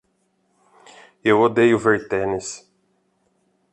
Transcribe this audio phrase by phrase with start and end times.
[1.23, 2.47] Eu odeio ver tênis.